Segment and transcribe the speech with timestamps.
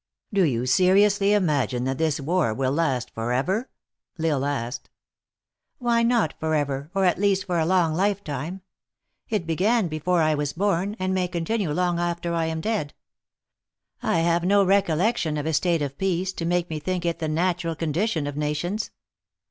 [0.33, 3.69] "Do you seriously imagine that this war will last forever?"
[4.17, 4.89] L Isle asked.
[5.79, 6.09] THE ACTRESS IN HIGH LIFE.
[6.09, 8.61] 103" Why not forever, or, at least, for a long life time?
[9.29, 12.95] It began before I was born, and may continue long after I am dead.
[14.01, 17.27] I have no recollection of a state of peace, to make me think it the
[17.27, 18.89] natural condition of nations."